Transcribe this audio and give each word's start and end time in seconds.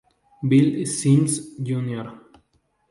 Bill 0.41 0.87
Sims 0.87 1.57
Jr. 1.61 2.07